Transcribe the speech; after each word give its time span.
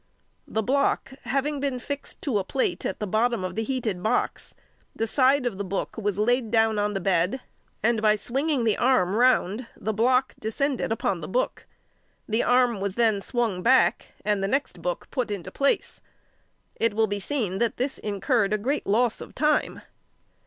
The 0.47 0.63
block, 0.63 1.13
having 1.25 1.59
been 1.59 1.77
fixed 1.77 2.23
to 2.23 2.39
a 2.39 2.43
plate 2.43 2.87
at 2.87 2.97
the 2.99 3.05
bottom 3.05 3.43
of 3.43 3.53
the 3.55 3.61
heated 3.61 4.01
box, 4.01 4.55
the 4.95 5.05
side 5.05 5.45
of 5.45 5.59
the 5.59 5.63
book 5.63 5.95
was 5.95 6.17
laid 6.17 6.49
down 6.49 6.79
on 6.79 6.95
the 6.95 6.99
bed, 6.99 7.39
and 7.83 8.01
by 8.01 8.15
swinging 8.15 8.63
the 8.63 8.77
arm 8.77 9.13
round 9.15 9.67
the 9.77 9.93
block 9.93 10.33
descended 10.39 10.91
upon 10.91 11.21
the 11.21 11.27
book. 11.27 11.67
The 12.27 12.41
arm 12.41 12.79
was 12.79 12.95
then 12.95 13.21
swung 13.21 13.61
back, 13.61 14.07
and 14.25 14.41
the 14.43 14.47
next 14.47 14.81
book 14.81 15.07
put 15.11 15.29
into 15.29 15.51
place. 15.51 16.01
It 16.77 16.95
will 16.95 17.05
be 17.05 17.19
seen 17.19 17.59
that 17.59 17.77
this 17.77 17.99
incurred 17.99 18.53
a 18.53 18.57
great 18.57 18.87
loss 18.87 19.21
of 19.21 19.35
time. 19.35 19.83